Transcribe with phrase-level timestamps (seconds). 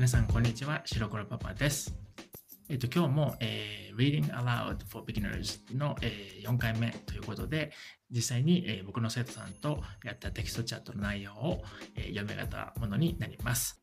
[0.00, 0.80] 皆さん、こんにちは。
[0.86, 1.94] 白黒パパです。
[2.70, 7.70] えっと、今日も、えー、Reading Aloud for Beginners の、えー、4回目ということで、
[8.10, 11.62] 実際に、えー、僕の生徒さんとやったテキストチャットの内容を、
[11.96, 13.82] えー、まとめたものになります。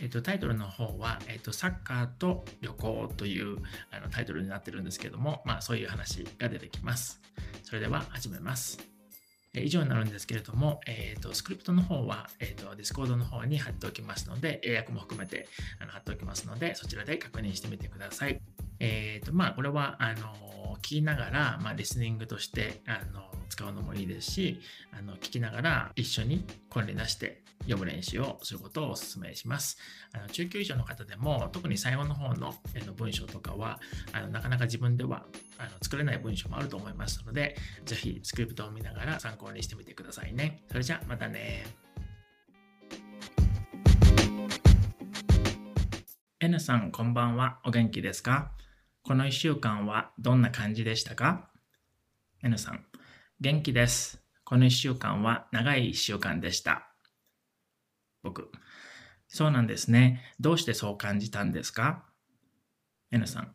[0.00, 3.58] えっと、タイトルの方は、えっと、サッカーと旅行という
[3.90, 7.20] あのタイトルになってるんですけども、まあ、そういう話が出てきます。
[7.64, 8.89] それでは始めます。
[9.54, 15.48] 以上になるんですけれども、えーと、スクリプトの方は、えーと、ディスコードの方に貼っておきますので、英訳も含めて
[15.80, 18.40] あの貼っておきますので、そちらで確認してみてください。
[18.78, 24.60] えーとまあ、これはあの聞きながら、まあ、リスニングとしてあの使うのもいいですし、
[24.98, 29.76] あの聞きながら一緒に声に出して読む練習をすることをお勧めします。
[30.14, 32.54] あの中級以上の方でも特に最後の方の
[32.86, 33.78] の文章とかは
[34.12, 35.26] あのなかなか自分では
[35.58, 40.62] あの作れない文章もあると思いますので、ぜひスクリプトを見ながら参考にしてみてくださいね。
[40.68, 41.66] それじゃあまたね。
[46.42, 47.58] N さんこんばんは。
[47.66, 48.52] お元気ですか？
[49.02, 51.50] この1週間はどんな感じでしたか
[52.42, 52.84] ?N さん、
[53.42, 54.22] 元気です。
[54.44, 56.92] この1週間は長い1週間でした。
[58.22, 58.52] 僕。
[59.28, 60.20] そうなんですね。
[60.38, 62.04] どうしてそう感じたんですか
[63.10, 63.54] ?N さん。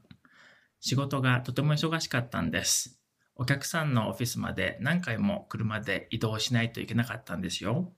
[0.80, 3.00] 仕事がとても忙しかったんです。
[3.36, 7.94] お客さんのオフィスまで何回も車で移動しないといけなかったんですよ。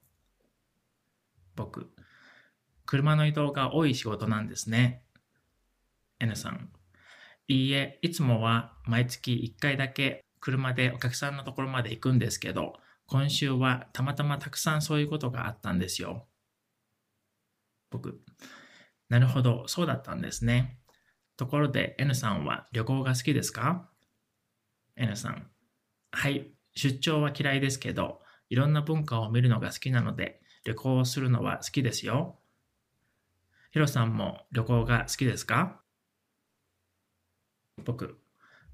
[1.56, 1.90] 僕。
[2.86, 5.04] 車の移動が多い仕事なんですね。
[6.20, 6.70] N さん。
[7.48, 16.26] いいえ、いつもは毎月1回だけ車でお客さんのところまで行くんですけど、今週はたまたまたくさんそういうことがあったんですよ。
[17.92, 18.22] 僕。
[19.10, 20.80] なるほど、そうだったんですね。
[21.36, 23.90] ところで N さんは旅行が好きですか
[24.96, 25.52] ?N さん。
[26.14, 32.40] はい、出張は嫌いですけど、いろんな文化を見るのが好きなので、旅行をするのは好きですよ。
[33.72, 35.82] ヒロさんも旅行が好きですか？
[37.84, 38.22] 僕。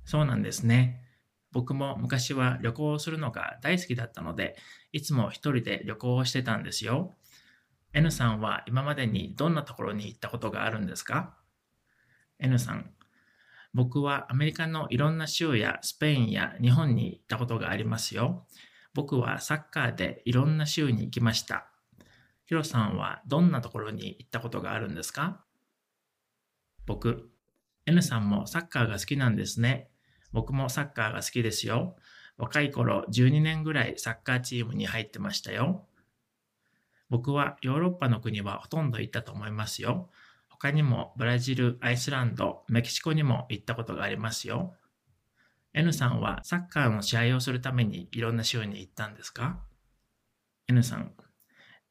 [0.06, 1.03] そうなんですね。
[1.54, 4.58] 僕も昔は旅行をするのが大好きだったので、
[4.92, 7.14] いつも一人で旅行をしてたんですよ。
[7.94, 11.38] N さんは今までにどんなところに行ったことがあるんですか
[12.40, 12.90] ?N さん、
[13.74, 18.48] 僕はアメリカのいろんな州やスペインや日本に行ったことがありますよ。
[18.96, 21.68] 僕はサッカーでいろんな州に行きました。
[22.46, 25.44] ヒロさんはどんなところに行ったことがあるんですか？
[26.86, 27.30] 僕、
[27.86, 29.90] N さんもサッカーが好きなんですね。
[30.34, 31.96] 僕もサッカーが好きですよ。
[32.38, 35.88] 若い頃12年ぐらいサッカーチームに入ってましたよ。
[37.10, 40.10] 僕はヨーロッパの国はほとんど行ったと思いますよ。
[40.50, 44.74] 他にもブラジル、アイスランド、メキシコにも行ったことがありますよ。
[45.74, 49.60] N さんはサッカーの試合をするためにいろんな州に行ったんですか
[50.68, 51.14] ?N さん。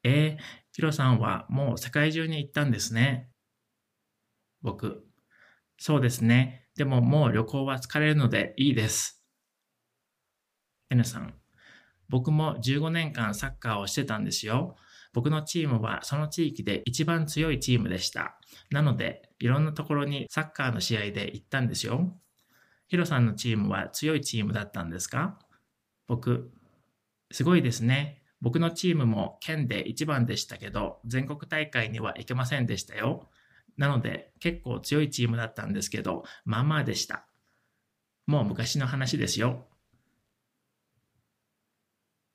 [0.03, 0.43] えー、
[0.73, 3.29] ヒロさんはもう世界中に行ったんですね。
[4.61, 5.05] 僕。
[5.77, 6.67] そうですね。
[6.75, 9.23] でももう旅行は疲れるのでいいです。
[10.89, 11.33] N さん。
[12.09, 14.75] 僕も15年間サッカーをしてたんですよ。
[15.13, 18.39] 僕のチームはその地域で一番強いチームでした。
[18.71, 22.17] なので、いろんなところにサッカーの試合で行ったんですよ。
[22.87, 25.39] ヒロさんのチームは強いチームだったんですか？
[26.07, 26.51] 僕、
[27.31, 28.23] すごいですね。
[28.41, 33.29] 僕のチームも県で一番でしたけど、全国大会には行けませんでしたよ。
[33.77, 37.27] なので、結構強いチームだったんですけど、まあまあでした。
[38.25, 39.67] もう昔の話ですよ。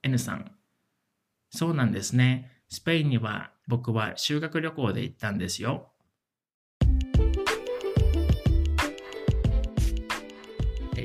[0.03, 0.53] N さん。
[1.50, 2.50] そうなんですね。
[2.69, 5.91] スペインには僕は修学旅行で行ったんですよ。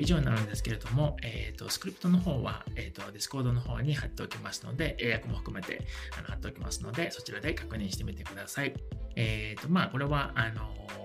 [0.03, 5.81] 以上になるんですけれども、えーと、スクリプトの方は、えーと、ディスコードの方に貼っておきますので、英訳も含めて
[6.17, 8.73] あの貼っておきますので、そちらで確認してみてください。
[9.15, 10.61] えーとまあ、これはあの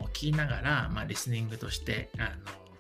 [0.09, 2.29] 聞きながら、まあ、リスニングとしてあの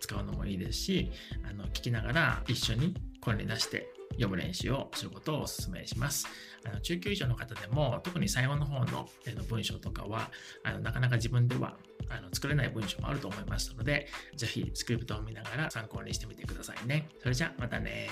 [0.00, 1.10] 使うのもいいですし、
[1.48, 6.26] あの聞きながら一緒に声に出して読む練習をすることをお勧めします。
[6.64, 9.08] あの中級以上の方でも、特に最後の方の
[9.48, 10.30] 文章とかは、
[10.64, 11.76] あのなかなか自分では
[12.08, 17.08] あの作れない文章もあると思いますので、ぜひスクリプトを見ながら参考にしてみてくださいね。
[17.20, 18.08] それじゃあまたね。